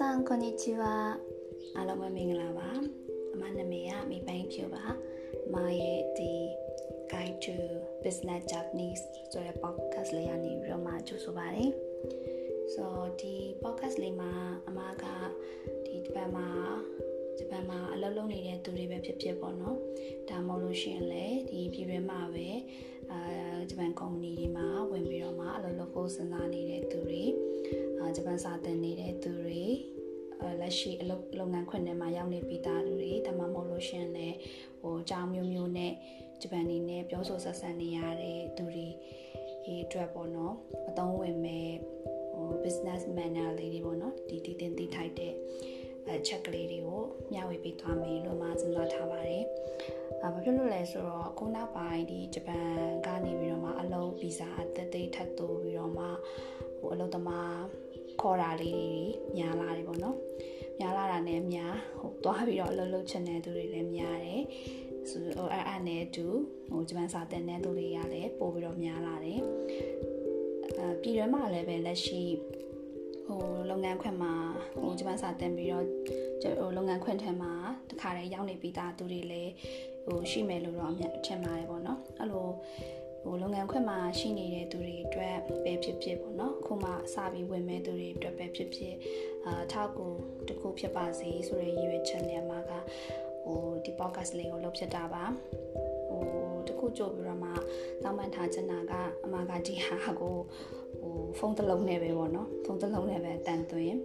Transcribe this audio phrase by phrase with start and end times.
[0.00, 1.18] さんこんにちは
[1.76, 2.68] အားလုံးပဲမင်္ဂလာပါ
[3.34, 4.84] အမနာမည်ကမိပိုင်ဖြူပါ
[5.46, 6.32] အမရဲ့ဒီ
[7.12, 7.56] Guide to
[8.04, 11.70] Business Japanese ဆိုတဲ့ podcast လေးကနေပြီးတော့မှကြိုဆိုပါတယ်
[12.72, 14.32] ဆိုတော့ဒီ podcast လေးမှာ
[14.68, 15.04] အမက
[15.86, 16.48] ဒီဒီဘက်မှာ
[17.38, 19.78] ဂျပန်မှာအလုပ်လုပ်နေတဲ့သူတွေပဲဖြစ်ဖြစ်ပေါ့နော်
[20.28, 22.48] ဒါမှမဟုတ်လို့ရှိရင်လည်းဒီပြည်တွင်းမှာပဲ
[23.11, 23.21] အာ
[23.69, 27.23] ဂျပန်ကုမ္ပဏီတွေမှာဝင်ပြီးတော့မှအလုပ်လုပ်ဖို့စဉ်းစားနေတဲ့သူတွေ
[27.99, 29.63] အာဂျပန်စာသင်နေတဲ့သူတွေ
[30.61, 34.37] လက်ရှိအလုပ်လုပ်ငန်းခွင်ထဲမှာရောက်နေပြီးသားသူတွေဒါမှမဟုတ်လို့ရှိရင်လည်း
[34.79, 35.93] ဟိုအကြောင်းမျိုးမျိုးနဲ့
[36.41, 38.87] ဂျပန်နေနဲ့ပြောဆိုဆက်ဆံနေရတဲ့သူတွေ
[39.63, 40.55] ဒီအတွက်ပေါ့နော်
[40.89, 41.71] အသုံးဝင်မဲ့
[42.33, 45.37] ဟို business manner လေးတွေပေါ့နော်ဒီတည်တင်တည်ထိုက်တဲ့အ
[46.27, 49.43] ချက်ကလေးတွေကိုမျှဝေပေးသွားမယ်လို့မှစဉ်းစားထားပါတယ်။
[50.21, 52.69] အာဘာဖြစ်လို့လဲဆိုတော့ခုနောက်ပိုင်းဒီဂျပန်
[53.05, 56.05] ကနေပြီးတော့မှအလုပ်ဗီဇာအသက်သေးထပ်တိုးပြီးတော့မှ
[56.79, 57.57] ဟိုအလုပ်သမား
[58.21, 58.91] ခေါ်တာလေးတွေ
[59.37, 60.17] ညာလာတယ်ပေါ့နော်။
[60.81, 61.67] ညာလာတာနဲ့ညာ
[61.99, 64.41] ဟိုသွားပြီးတော့အလုပ်လုပ်ချင်တဲ့သူတွေလည်းများတယ်။
[65.09, 66.25] ဆိုတော့အဲ့အဲ့နဲ့တူ
[66.69, 69.39] ဟိုဂျပန်စာသင်တဲ့သူတွေကလည်းပို့ပြီးတော့များလာတယ်။
[70.79, 72.21] အာပြည်တွင်းမှာလည်းပဲလက်ရှိ
[73.27, 74.33] ဟိုလုပ်ငန်းခွင်မှာ
[74.79, 75.85] ဟိုဂျပန်စာတင်ပြီးတော့
[76.59, 77.53] ဟိုလုပ်ငန်းခွင်ထဲမှာ
[77.89, 79.51] တခါတည်းရောက်နေပြီးသားသူတွေလည်း
[80.05, 82.47] ဟိုရှိမယ်လို့တော့အမြင်ထင်ပါတယ်ပေါ့နော်အဲ့လို
[83.23, 88.95] ဟိုလုပ်ငန်းခွင်မှာရှိနေတဲ့သူတွေအတွက်ပဲဖြစ်ဖြစ်ပေါ့နော်ခုမှစပြီးဝင်မဲ့သူတွေအတွက်ပဲဖြစ်ဖြစ်
[89.45, 90.05] အာထောက်ကူ
[90.47, 92.71] တခုဖြစ်ပါစေဆိုတဲ့ရည်ရွယ်ချက်နဲ့မှာက
[93.43, 95.23] ဟိုဒီ podcast လေးကိုလုပ်ဖြစ်တာပါ
[96.09, 96.23] ဟို
[96.67, 97.51] တခုကြိုပြီးတော့မှ
[98.03, 98.93] တောင်းပန်ထားချင်တာက
[99.25, 100.35] အမကဒီဟာကို
[100.79, 100.84] ဟို
[101.37, 103.97] ဖုန်းတစ်လုံးနဲ့ပဲပေါ့နော်ဖုန်းတစ်လုံးနဲ့ပဲတန်သွင်း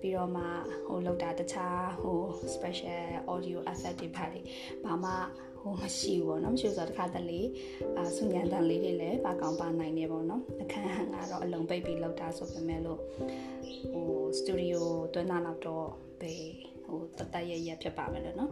[0.00, 0.44] ပြီးတော့မှ
[0.86, 2.18] ဟိုလောက်တာတခြားဟို
[2.54, 4.40] special audio asset တွေပါလေ
[4.84, 5.12] ဘာမှ
[5.60, 7.40] ဟိုမရှိဘူးပေါ့နော်မရှိဆိုတော့တခါတလေ
[7.96, 13.00] အာဆုညံတန်လေးတွေလည်းပါကောင်ပါနိုင်နေပေါ့နော်အခန်းကတော့အလုံးပိတ်ပြီးလောက်တာဆိုပေမဲ့လို့
[13.92, 15.86] ဟိုစတူဒီယိုတွန်းတာတော့
[16.20, 16.32] ပဲ
[16.84, 18.50] ဟိုတတရရဖြစ်ပါမယ်လို့နော်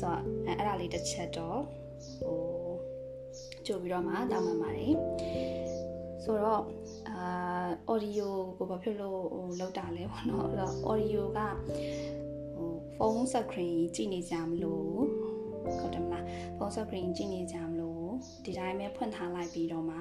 [0.00, 1.60] ဆိုတော့အဲ့အဲ့ဒါလေးတစ်ချက်တော့
[2.20, 2.38] ဟို
[3.66, 4.94] ကြိုပြီးတော့မှတောင်းပန်ပါတယ်
[6.24, 6.62] ဆိုတော့
[7.20, 7.30] အာ
[7.92, 11.38] audio ကိုဘာဖြစ်လို့ဟိုလောက်တာလဲပေါ့နော်အဲ့တော့ audio က
[12.56, 14.84] ဟိုဖုန်း screen ကြည့်နေကြမလို့
[15.78, 16.24] ဟုတ်တယ်မလား
[16.56, 18.08] ဖုန်း screen ကြည့်နေကြမလို့
[18.44, 19.98] ဒီတိုင်းပဲဖွင့်ထားလိုက်ပြီးတော့မှ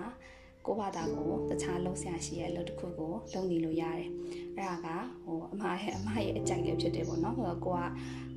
[0.66, 4.10] ကိုဘာသာကိုတခြားလုံးဆရာရှိရဲ့အလုပ်တစ်ခုကိုလုပ်နေလို့ရတယ်
[4.56, 4.88] အဲ့ဒါက
[5.24, 7.88] ဟိုအမရဲ့အမရဲ့အကြိုက်လေးဖြစ်တယ်ပေါ့နော်ဟိုကိုက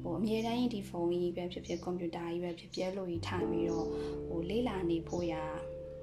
[0.03, 3.87] ဟိုအမြဲတမ်းဒီဖုန်းကြီးပဲဖြစ်ဖြစ်ကွန်ပျူတာကြီးပဲဖြစ်ဖြစ်လို့ကြီးထားပြီးတော့
[4.28, 5.44] ဟိုလေးလာနေဖို့ရာ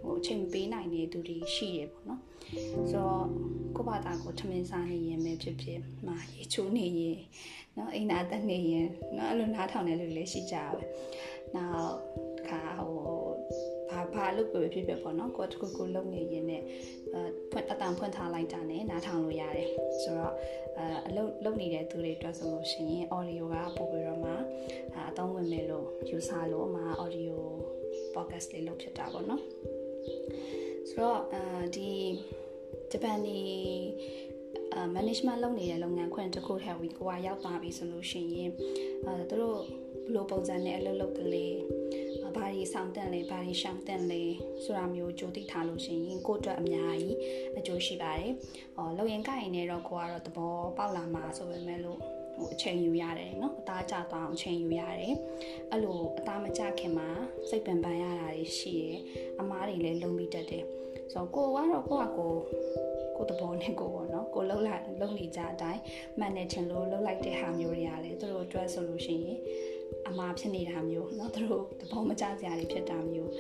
[0.02, 2.22] ဟိုအချိန်မပေးနိုင်တဲ့သူတွေရှိရပေါ့နော်
[2.54, 3.26] ဆိုတော့
[3.76, 7.20] ကိုဘာသာကိုထမင်းစားနေရင်ပဲဖြစ်ဖြစ်မာရေချိုးနေရင်
[7.78, 8.88] နော်အိမ်နာတက်နေရင်
[9.18, 10.84] နော်အဲ့လိုနားထောင်နေလို့လည်းရှိကြပါပဲ
[11.56, 11.96] နောက်
[12.38, 13.00] တစ်ခါဟို
[13.90, 16.66] ဘာဘာလို့ပဲဖြစ်ဖြစ်ပေါ့နော်ကိုတခုခုလုပ်နေရင်လည်း
[17.52, 19.70] ဖွင့်အတန်ဖွင့်ထားလိုက်တာနဲ့နားထောင်လို့ရတယ်
[20.04, 20.34] ဆိုတော့
[20.78, 24.34] အအလုပ်လုပ်နေတဲ့သူတွေအတွက်ဆိုလို့ရှိရင် audio ကပို့ပြီးတော့မှ
[25.10, 27.36] အသုံးဝင်မယ်လို့ယူဆလို့မှ audio
[28.16, 29.44] podcast လေးလုပ်ဖြစ်တာပေါ့နော်
[30.90, 31.42] ဆိုတော့အဲ
[31.76, 31.90] ဒီ
[32.92, 33.40] ဂျပန်နေ
[34.74, 38.52] အာ management လုပ်နေတဲ့လုပ်ငန်းခွင်တစ်ခုထဲကိုကရောက်သွားပြီဆိုလို့ရှိရင်
[39.06, 39.60] အဲသူတို့
[40.04, 41.56] ဘယ်လိုပုံစံနဲ့အလုပ်လုပ်ကလေး
[42.36, 44.22] ဘာတွေဆောင်တက်လဲဘာတွေရှောင်တက်လဲ
[44.64, 47.18] ဆိုတာမျိုးကြိုသိထားလို့ရှိရင်ကိုယ့်အတွက်အများကြီး
[47.58, 48.32] အကျိုးရှိပါတယ်။
[48.78, 52.00] အော်လုံရင်ကိုင်နေတော့ကိုကတော့သဘောပေါက်လာမှာဆိုပေမဲ့လို့
[52.39, 55.15] ဟိုအချိန်ယူရတယ်เนาะအသားကျသွားအောင်အချိန်ယူရတယ်။
[55.71, 57.09] အဲ့လိုအသားမကျခင်မှာ
[57.49, 58.99] စိတ်ပင်ပန်းရတာတွေရှိတယ်။
[59.41, 60.65] အမားတွေလည်းလုံးပြီးတတ်တယ်။
[61.13, 62.33] ဆိုတော့ကိုကတော့ကိုကကို
[63.17, 65.81] ကိုတဘောနဲ့ကိုပေါ့နော်ကိုလှုပ်လိုက်လှုပ်နေကြအတိုင်း
[66.19, 69.39] မှန်နေချင်လို့လှုပ်လိုက်တဲ့ဟာမျိုးတွေရတယ်သူတို့အတွက်ဆိုလို့ရှိရင်
[70.09, 73.33] အမှားဖြစ်နေတာမျိုးเนาะသူတို့တဘောမကျစရာတွေဖြစ်တာမျိုး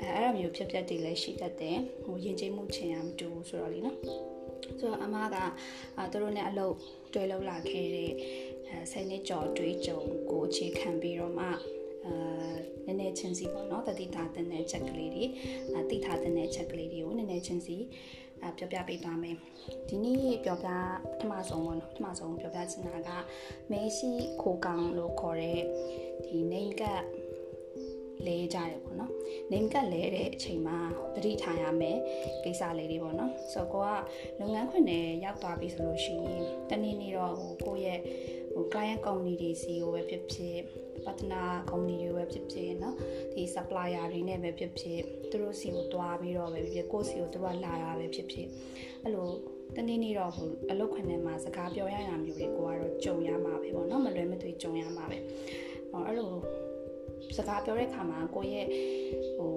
[0.00, 3.96] အဲအဲ့လိုမျိုးဖြစ်ပျက်တွေလည်းရှိတတ်တယ်ဟိုရင်ကျေးမှုချင်ရမတူဆိုတော့လीเนาะ
[4.78, 5.36] ဆိုတော့အမက
[5.98, 6.74] အာသူတို့နဲ့အလုပ်
[7.15, 8.11] တွဲလုပ်လာခဲ့တဲ့
[8.69, 9.99] အဲဆယ်နှစ်ကျော်တွေးကြုံ
[10.29, 11.45] ကိုအခြေခံပြီးတော့မှ
[12.05, 12.55] အာ
[12.85, 15.25] နည်းနည်းချင်းစီပေါ့နော်တတိထားတဲ့ချက်ကလေးတွေ
[15.75, 17.77] အတိထားတဲ့ချက်ကလေးတွေကိုနည်းနည်းချင်းစီ
[18.43, 19.35] အပြောပြပေးသွားမယ်
[19.89, 23.09] ဒီနေ့ပြောပြပထမဆုံးပေါ့နော်ပထမဆုံးပြောပြချင်တာက
[23.71, 24.11] မေရှိ
[24.41, 25.61] ခိုကောင်လို့ခေါ်တဲ့
[26.25, 26.83] ဒီ name က
[28.26, 29.12] လဲကြတယ်ပေါ့နော်
[29.52, 30.78] name ကလဲတဲ့အချိန်မှာ
[31.14, 31.98] သတိထားရမယ်
[32.44, 38.00] ကိစ္စလေးတွေပေါ့နော်ဆိုတော့ကိုကလုပ်ငန်းခွင်နဲ့ရောက်သွားပြီဆိုလို့ရှိရင်တနေ့နေ့တော့ဟိုကိုယ့်ရဲ့
[38.54, 40.58] ဟို client company တွေစီကိုပဲဖြစ်ဖြစ်
[41.04, 42.94] partner company တွေပဲဖြစ်ဖြစ်เนาะ
[43.34, 45.00] ဒီ supplier တွေနဲ့ပဲဖြစ်ဖြစ်
[45.30, 48.46] သူတို့စီကိုတွားပြီးတော့ပဲဖြစ်ဖြစ်ကိုယ့်စီကိုသူတို့ကလာတာပဲဖြစ်ဖြစ်
[49.02, 49.28] အဲ့လို
[49.76, 55.18] တနေ့နေ့တော့ဟိုအလုပ်ခွင်ထဲမှာစကားပြောရတာမျိုးတွေကိုကတော့ကြုံရမှာပဲပေါ့နော်မလွယ်မသွေကြုံရမှာပဲ
[55.90, 56.32] ဟောအဲ့လို
[57.36, 58.66] စကားပြောတဲ့ခါမှာကိုယ့်ရဲ့
[59.36, 59.54] ဟို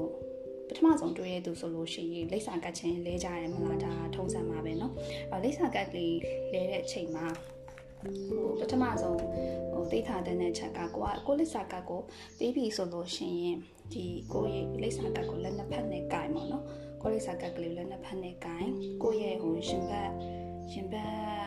[0.68, 4.92] ပထမဆုံးတွေ့ရသူဆိုလို့ရှိရင်လိပ်စာကတ်ချင်းလဲကြတယ်မလားဒါထုံးစံမှာပဲเนาะ
[5.32, 6.18] အဲလိပ်စာကတ်လေး
[6.54, 7.26] လဲတဲ့အချိန်မှာ
[8.30, 9.18] ဟိုပထမဆုံး
[9.72, 12.02] ဟိုသိထားတဲ့ချက်ကကိုကကိုလိပ်စာကတ်ကို
[12.38, 13.58] ပြီးပြီဆိုလို့ရှိရင်
[13.94, 16.64] ဒီကိုရဲ့လိပ်စာကတ်ကိုလက်နှစ်ဖက်နဲ့ကင်ပါเนาะ
[17.02, 18.68] ကိုလိပ်စာကတ်ကလေးလက်နှစ်ဖက်နဲ့ကင်
[19.04, 20.12] ကိုရဲ့ဟိုရှင်ဘတ်
[20.72, 21.12] ရှင်ဘတ်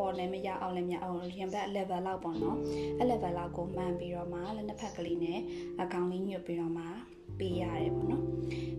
[0.00, 2.58] ပေါ်လည်းမရအောင်လည်းမရအောင်ရင်ဘတ် level လောက်ပေါ့နော်
[2.98, 5.38] အဲ့ level လောက်ကိုမှန်ပြီးတော့မှလက်နှစ်ဖက်ကလေးနဲ့
[5.80, 6.84] အကောင်လေးညွတ်ပြီးတော့မှ
[7.38, 8.24] ပေးရတယ်ပေါ့နော်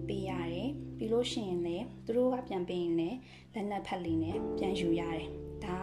[0.07, 3.17] ပေးရတယ်ပြီးလို့ရှိရင်လည်းသူတို့ကပြန်ပေးရင်လည်း
[3.53, 5.29] လက်နှစ်ဖက်လေးနဲ့ပြန်ယူရတယ်
[5.65, 5.79] ဒါ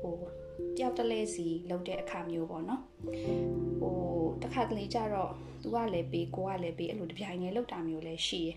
[0.00, 0.16] ဟို
[0.76, 2.82] တယောက်တလဲစီလုပ်တဲ့အခါမျိုးပေါ့နော်
[3.80, 3.96] ဟို
[4.42, 5.32] တစ်ခါတလေကြတော့
[5.62, 8.56] သူကလည်းပေးကိုကလည်းပေးအဲ့လိုတပြိုင်တည်းလုပ်တာမျိုးလည်းရှိရယ်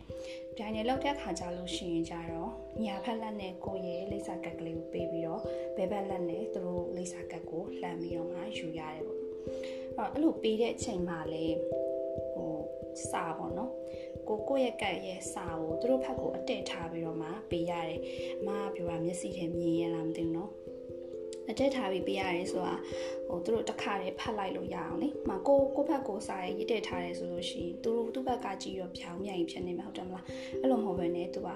[0.55, 2.49] ပြိုင်တည်းလောက်တဲ့ခါကြလို့ရှိရင်ကြတော့
[2.83, 5.41] ညာဖက်လက်နဲ့ကိုရဲ့လိပ်စာကက်ကလေးကိုပေးပြီးတော့
[5.77, 11.45] ဘဲဘက်လက်နဲ့သူတို့လိပ်စာကက်ကိုလှမ်းပြီးတော့မှယူရတယ်ပေါ့အဲ့အဲ့လိုပေးတဲ့အချိန်မှာလေ
[12.33, 12.55] ဟို
[13.09, 13.71] စာပေါ့နော်
[14.27, 17.99] ကိုကိုရဲ့ကက်ရဲ့စာကိုသူတို့ဖက်ကိုအတက်ထားပြီးတော့မှပေးရတယ်
[18.41, 20.49] အမကပြောတာမျက်စိထဲမြင်ရလားမသိဘူးနော်
[21.49, 22.75] အတက်ထားပြီးပေးရတယ်ဆိုတာ
[23.27, 30.25] ဟိုသူတို့တစ်ခါတည်းဖတ်လိုက်လို့ရအောင်လေ။မကိုကိုဘက်ကိုစာရေးရတက်ထားတယ်ဆိုလို့ရှိရင်သူတို့သူ့ဘက်ကကြည့်ရောဖြောင်းမြိုင်ဖြစ်နေမှာဟုတ်တယ်မလား။
[30.61, 31.49] အဲ့လိုမဟုတ်ဘဲနဲ့သူက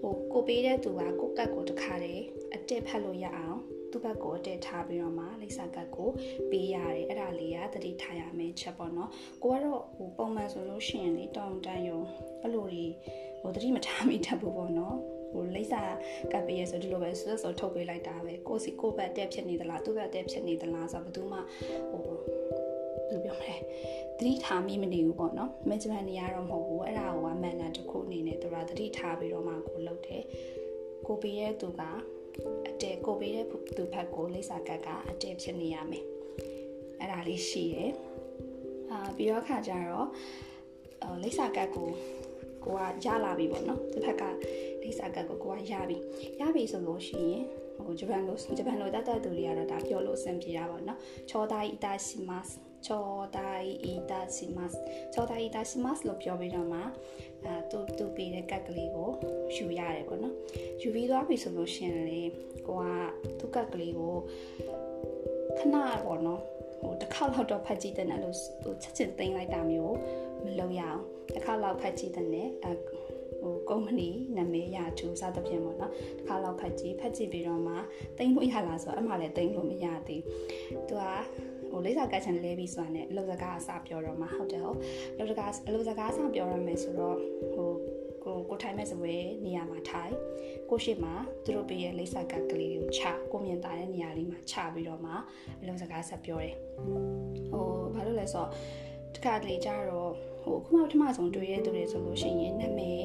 [0.00, 2.24] ဟိုကိုပေးတဲ့သူကကိုကတ်ကိုတစ်ခါတည်း
[2.54, 3.58] အတက်ဖတ်လို့ရအောင်
[3.90, 6.08] သူ့ဘက်ကိုအတက်ထားပြီးတော့မှလိပ်စာကတ်ကို
[6.50, 9.10] ပေးရတယ်အဲ့ဒါလေးကတတိထားရမယ်ချက်ပေါ့နော်
[9.42, 12.00] ကိုကတော့ဟိုပုံမှန်ဆိုလို့ရှိရင်လေတောင်းတန်းယုံ
[12.42, 12.84] အဲ့လိုတွေ
[13.40, 14.96] ဟိုတတိမထားမိတတ်ဘူးပေါ့နော်
[15.32, 15.82] ဟိုလိပ်စာ
[16.32, 21.38] ကပ်ပေးရဆိုဒီလိုပဲဆွတ်ဆွတ်ထုတ်ပေးလိုက်တာပဲကိုစီကိုဘက်တက်ဖြစ်နေသလားသူ့ဘက်တက်ဖြစ်နေသလားဆိုတော့ဘယ်သူမှ
[21.90, 22.20] ဟိုဘယ်
[23.10, 23.56] လိုပြောမလဲ
[24.18, 30.22] သတိထားမိမနေဘူးပေါ့နော်မန်ဂျမန်နေရတော့မဟုတ်ဘူးအဲ့ဒါကမန်နာတစ်ခုအနေနဲ့သူကသတိထားပြီးတော့မှကိုလုပ်တယ်
[31.06, 31.82] ကိုပေးတဲ့သူက
[32.68, 36.04] အတဲကိုပေးတဲ့သူဖက်ကိုလိပ်စာကတ်ကအတဲဖြစ်နေရမယ်
[36.98, 37.92] အဲ့ဒါလေးရှိရယ်
[38.90, 40.08] အာပြီးတော့ခါကြတော့
[41.22, 41.88] လိပ်စာကတ်ကို
[42.64, 44.22] ကိုကရလာပြီပေါ့နော်တစ်ဖက်က
[44.90, 45.98] လိပ်စာကတ်ကိုကိုကရပြီ
[46.40, 47.42] ရပြီဆိုလို့ရှိရင်
[47.84, 50.98] ဟိုဂျပန်လိုဂျပန်လိုတတ်တတ်သူတွေကတော့ဒါပြောလို့အဆင်ပြေတာပေါ့နော်
[51.30, 52.46] ချောဒိုင်အတာရှိမတ်
[52.86, 53.04] ချော
[53.36, 54.72] ဒိုင်အတာရှိမတ်
[55.14, 56.80] ချောဒိုင်အတာရှိမတ်လို့ပြောပြီးတော့မှ
[57.44, 59.10] အဲသူသူပေးတဲ့ကတ်ကလေးကို
[59.56, 60.34] ယူရတယ်ပေါ့နော်
[60.82, 62.20] ယူပြီးသွားပြီဆိုလို့ရှိရင်လေ
[62.68, 62.86] ကိုက
[63.38, 64.14] သူ့ကတ်ကလေးကို
[65.58, 66.40] ခဏပေါ့နော်
[66.80, 69.96] ဟိုတစ်ခါလောက်တော့ဖတ်ကြည့်တဲ့နဲ့လို့ဟိုချက်ချင်းသိမ်းလိုက်တာမျိုး
[70.44, 71.00] မလုပ်ရအောင်
[71.34, 72.99] တစ်ခါလောက်ဖတ်ကြည့်တဲ့နဲ့အဟို
[73.70, 77.74] ကုမ္ပဏီနာမည်ရထူစသဖြင့်ပေါ့နော်တစ်ခါလောက်ဖတ်ကြည့်ဖတ်ကြည့်ပြီးတော့မှ
[78.18, 80.22] သိမ်းလို့ရလားဆိုတော့အမှလည်းသိမ်းလို့မရသေး
[80.88, 81.04] သူက
[81.70, 84.78] ဟိုလေးစားကတ်ချန်လဲပြီးဆိုတာနဲ့အလုပ်စကားအစပြောတော့မှဟုတ်တယ်ဟုတ်
[85.14, 87.16] အလုပ်စကားအလုပ်စကားအစပြောရမယ်ဆိုတော့
[87.54, 87.70] ဟို
[88.24, 89.14] ကိုကိုထိုင်မဲ့စပွဲ
[89.44, 90.14] နေရာမှာထိုင်
[90.70, 91.14] ကိုရှိမှာ
[91.44, 93.02] သူတို့ပေးရဲ့လိပ်စာကတ်ကလေးကိုချ
[93.32, 95.12] ကိုမြင်တာတဲ့နေရာလေးမှာချပြီးတော့မှ
[95.60, 96.54] အလုံးစကားဆက်ပြောတယ်
[97.50, 98.50] ဟိုဘာလို့လဲဆိုတော့
[99.14, 100.12] တခါတလေကြတော့
[100.42, 103.04] ဟိုခုမှပထမဆုံးတွေ့ရတဲ့သူတွေဆိုလို့ရှိရင်နာမည်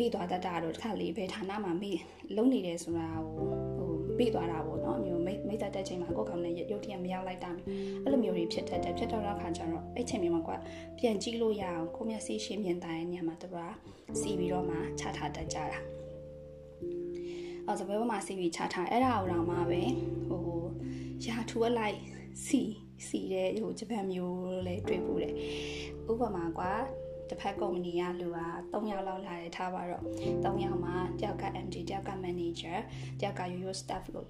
[0.00, 1.92] မိသွားတတ်တာတော့တခါလေဘယ်ဌာနမှာမိ
[2.36, 7.66] လုံနေတယ်ဆိုတာဟိုဟိုမိသွားတာပေါ့နော်အမျိုးမိမိသက်တဲ့ချိန်မှာကိုယ်ကောင်နဲ့ရုပ်တရက်မရောက်လိုက်တာမျိုး
[8.04, 10.56] အဲ့လိုမျိုးတွေဖြစ်တတ်တယ်ဖြစ်တော့တဲ့ခါကျတော့အဲ့ချိန်မျိုးမှာကွာ
[10.98, 13.56] ပြန်ကြည့်လို့ရအောင်ကိုမျက်စိရှင်းမြင်တိုင်းနေရာမှာသူက
[14.20, 15.78] စီပြီးတော့မှချထားတတ်ကြတာ
[17.66, 19.82] အော်စပွဲပေါ်မှာစီပြီးချထားအဲ့ဒါကိုတော့မှပဲ
[20.28, 20.44] ဟို
[21.24, 21.96] ရာထူအလိုက်
[22.46, 22.60] စီ
[23.06, 25.34] စီတဲ့ဟိုဂျပန်မျိုးလည်းတွေ့ဘူးတယ်
[26.10, 26.72] ဥပမာကွာ
[27.30, 28.38] တစ်ဖက်ကုမ္ပဏီကလူက
[28.72, 30.04] 3ယောက်လောက်လာတယ်ထားပါတော့
[30.44, 32.78] 3ယောက်မှာတယောက်က MD တယောက်က manager
[33.20, 34.28] တယောက်က yo staff လို့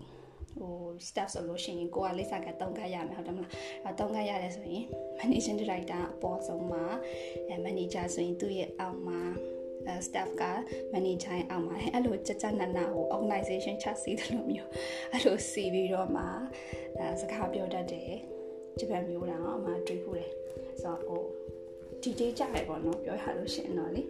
[0.58, 0.74] ဟို
[1.08, 3.52] staff ဆိုလို့ရှိရင်ကိုကလိပ်စာက3ခတ်ရမယ်ဟုတ်တယ်မလား
[3.84, 4.84] အဲ3ခတ်ရတယ်ဆိုရင်
[5.18, 6.84] managing director အပေါ်ဆုံးမှာ
[7.48, 9.20] အဲ manager ဆိုရင်သူ့ရဲ့အောက်မှာ
[10.06, 10.44] staff က
[10.92, 14.70] manager အောက်မှာအဲ့လိုကြကြနနဟို organization ချစီတယ်လို့မျိုး
[15.12, 16.24] အဲ့လိုစီပြီးတော့မှ
[16.98, 18.12] အဲစကားပြောတတ်တယ်
[18.78, 20.30] ဂျပန်မျိုးတောင်အမှတွေ့ဖို့တယ်
[20.82, 21.24] ဆိုတော့ဟို
[22.02, 24.02] ဒီတေးကြရပေါ့နော်ပြောရလို့ရှိရင်တော့လေ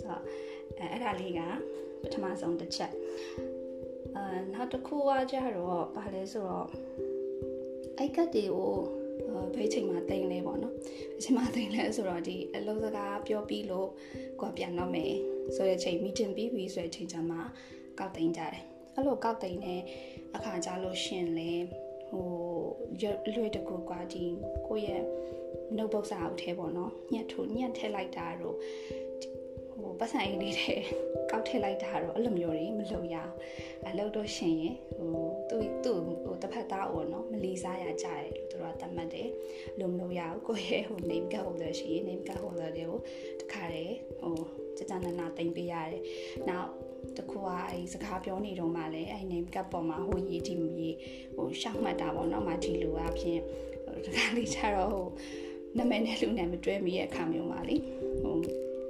[0.00, 0.22] ဆိုတော့
[0.78, 1.40] အဲအဲ့ဒါလေးက
[2.02, 2.92] ပထမဆုံးတစ်ချက်
[4.16, 6.68] အဲနောက်တစ်ခုကကြတော့ဘာလဲဆိုတော့
[7.98, 8.72] အိုက်ကတ်တွေကို
[9.54, 10.74] ဘယ်ချိန်မှတင်လဲပေါ့နော်
[11.12, 13.88] ဘယ်ချိန်မှတင်လဲဆိုတော့ဒီအလုံးစကားပြောပြီးလို့
[14.40, 15.12] ကိုကပြန်တော့မယ်
[15.54, 17.36] ဆိုတဲ့ချိန် meeting ပြီးပြီဆိုတဲ့ချိန်ကျမှ
[17.98, 19.80] ကောက်တင်ကြတယ်အဲ့လိုကောက်တင်တဲ့
[20.34, 21.50] အခါကြလို့ရှင်လဲ
[22.08, 22.28] ဟို
[23.34, 24.24] လွယ်တကူကွာဒီ
[24.66, 25.02] ကိုရဲ့
[25.76, 28.56] notebook စာအုပ်ထဲပေါ့နော်ညှက်ထိုးညှက်ထည့်လိုက်တာတော့
[29.80, 30.74] ဟိုပတ်စံအိတ်လေးထဲ
[31.30, 33.32] ကောက်ထည့်လိုက်တာတော့အဲ့လိုမျိုးတွေမလုပ်ရအောင်
[33.88, 39.28] အလုပ်တော့ရှင်ရင်ဟိုသူ့သူ့ဟိုတစ်ဖက်သားပေါ့နော်မလီစားရကြတယ်လို့သူတို့ကသတ်မှတ်တယ်
[39.78, 42.98] လို့မလုပ်ရအောင်ကိုယ့်ရဲ့ဟို name card holder ရှိရင် name card holder တွေကို
[43.40, 44.36] တခါတည်းဟို
[44.78, 46.02] စကြနနာတင်ပေးရတယ်
[46.48, 46.68] နောက်
[47.16, 50.96] တခုကအဲစကားပြောနေတော့မှလည်းအဲ name card ပေါ်မှာဟိုရေးဒီမရေး
[51.36, 53.40] ဟိုရှောက်မှတ်တာပေါ့နော်မဒီလိုအဖြစ်
[54.04, 55.06] တခါလေးကျတော့ဟို
[55.76, 57.76] နာမည်နဲ့လူနဲ့မတွဲမိရဲ့အခါမျိုးမှာလေ
[58.22, 58.36] ဟို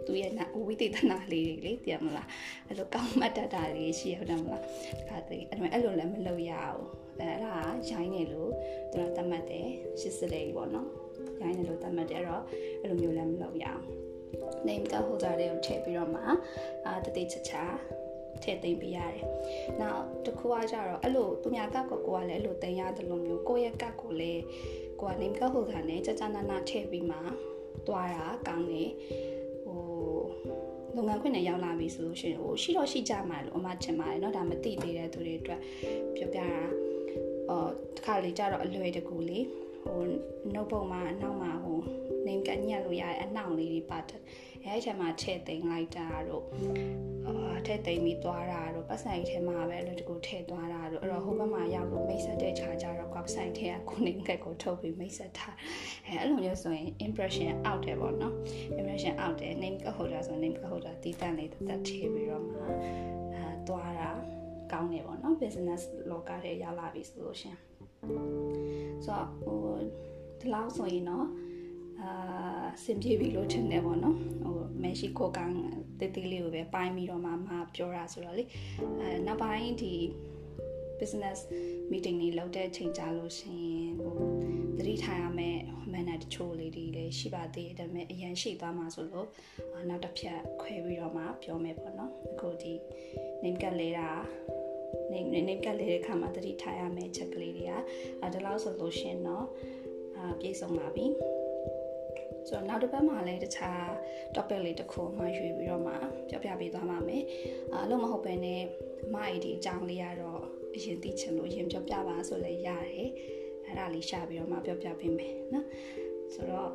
[0.06, 2.28] သူရဲ့နာဝိသေသနာလေးတွေလေသိရမလား
[2.66, 4.62] အဲ့လိုကောင်းမှတ်တတ်တာလေးရှိရဟုတ်မလား
[5.00, 6.82] တခါတည်းအဲ့အဲ့လိုလည်းမလုပ်ရအောင်
[7.20, 7.54] အဲ့ဒါ
[7.90, 8.50] ရိုင်းနေလို့
[8.90, 9.68] သူကတတ်မှတ်တယ်
[10.00, 10.88] ရှစ်စလေးပေါ့နော်
[11.42, 12.44] ရိုင်းနေလို့တတ်မှတ်တယ်အဲ့တော့
[12.80, 13.84] အဲ့လိုမျိုးလည်းမလုပ်ရအောင်
[14.66, 16.20] name card holder တွေကိုထည့်ပြီးတော့မှ
[16.86, 17.64] အာတတိချာချာ
[18.42, 19.26] ထည့်သိမ့်ပေးရတယ်။
[19.80, 24.42] နောက်တစ်ခုကကြတော့အဲ့လိုသူများကကိုကိုကလည်းအဲ့လိုတင်ရတယ်လို့မျိုးကိုယ့်ရဲ့ကတ်ကိုလည်း
[24.99, 27.17] ကိုက name card holder နဲ့ကြကြနာနာထည့်ပြီးမှ
[27.87, 28.89] သွားတာကောင်းတယ်။
[29.65, 29.79] ဟို
[30.95, 35.59] လုပ်ငန်းခွင်နဲ့ရောက်လာပြီဆိုလို့ရှိရင်ဟိုရှိတော့ရှိကြမှာလို့အမှချင်ပါတယ်เนาะဒါမသိသေးတဲ့သူတွေအတွက်
[36.15, 36.47] ပြောပြတာ
[37.49, 39.45] အော်တစ်ခါလေကြတော့အလွယ်တကူလေး
[39.82, 39.98] ဟို
[40.54, 41.78] notebook မှာအနောက်မှာဟို
[42.26, 44.20] name ကညက်လို့ရတဲ့အနှောင့်လေးတွေပါတယ်
[44.64, 46.44] အဲဒီထဲမှာထည့်သိမ်းလိုက်တာတို့
[47.26, 55.54] အာထည့်သိမ်းပြီးသွားတာတို့ပတ်စံထဲမှာပဲလို့တကူထည့်သွားတာတို့အဲ့တော့ဟိုဘက်မှာရောက်လို့မိတ်ဆက်တဲ့ခြားကြတော့ပတ်စံထဲကကိုနေကက်ကိုထုတ်ပြီးမိတ်ဆက်ထား
[56.06, 58.34] အဲအဲ့လိုမျိုးဆိုရင် impression out တယ်ပေါ့နော်
[58.80, 62.58] impression out တယ် name က holder ဆို name က holder တည်တတ်လေးတက်ထည့်ပြီးတော့မှ
[63.34, 64.10] အဲသွားတာ
[64.72, 67.56] ကောင်းနေပေါ့နော် business လောကထဲရောက်လာပြီဆိုလို့ရှင်
[69.04, 69.60] ဆိုတော့ဟို
[70.40, 71.26] ဒီလောက်ဆိုရင်တော့
[72.00, 75.52] အာစင်ပြေပြီလို့ထင်တယ်ပေါ့နော်ဟိုမက်ဆီကိုကန်
[75.98, 78.44] တေးသေးလေးကိုပဲပိုင်းပြီးတော့မှမပြောတာဆိုတော့လေ
[79.00, 79.94] အဲနောက်ပိုင်းဒီ
[81.00, 81.38] business
[81.90, 84.14] meeting တွေလုပ်တဲ့ချိန်ကြလို့ရှိရင်ဟို
[84.78, 85.60] သတိထားရမယ့်
[85.92, 89.28] manner တချို့လေးတွေလည်းရှိပါသေးတယ်ဒါပေမဲ့အရင်ရှိသွားမှာဆိုလို့
[89.88, 92.72] နောက်တစ်ဖြတ်ခွဲပြီးတော့မှပြောမယ်ပေါ့နော်အခုဒီ
[93.42, 94.08] name ကလေးတာ
[95.11, 97.71] နေနေကလေးတဲ့ခါမှာတတိထားရမယ့်ချက်ကလေးတွေက
[98.21, 99.45] အဲဒါလောက်ဆိုလို့ရှင်တော့
[100.17, 101.05] အာပြည့်စုံပါပြီ
[102.47, 103.83] ဆိုတော့နောက်တစ်ပတ်မှာလည်းတခြား
[104.35, 105.93] topic လေးတစ်ခုမှရွေးပြီးတော့မှ
[106.29, 107.23] ပြောပြပေးသွားပါမယ်
[107.73, 108.47] အာလို့မဟုတ်ပဲね
[109.05, 110.41] အမအီဒီအကြောင်းလေးကတော့
[110.75, 113.09] အရင်သိချင်လို့အရင်ပြောပြပါဆိုလည်းရတယ်
[113.65, 115.65] အဲ့ဒါလေးရှာပြီးတော့မှပြောပြပေးမယ်နော်
[116.33, 116.71] ဆိုတော့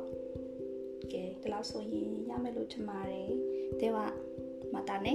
[1.11, 3.29] ကဲဒီလောက်ဆိုရင်ရမယ်လို့ထင်ပါတယ်
[3.81, 4.07] တဲ့ว่า
[4.73, 5.07] またね